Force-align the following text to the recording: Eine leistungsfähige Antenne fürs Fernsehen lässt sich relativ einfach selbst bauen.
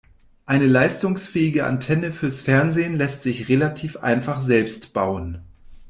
Eine 0.47 0.65
leistungsfähige 0.65 1.63
Antenne 1.67 2.11
fürs 2.11 2.41
Fernsehen 2.41 2.95
lässt 2.97 3.21
sich 3.21 3.49
relativ 3.49 3.97
einfach 3.97 4.41
selbst 4.41 4.93
bauen. 4.93 5.43